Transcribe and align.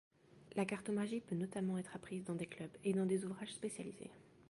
La 0.55 0.65
cartomagie 0.65 1.21
peut 1.21 1.35
notamment 1.35 1.77
être 1.77 1.95
apprise 1.95 2.23
dans 2.23 2.33
des 2.33 2.47
clubs 2.47 2.75
et 2.83 2.91
dans 2.91 3.05
des 3.05 3.23
ouvrages 3.23 3.53
spécialisés. 3.53 4.09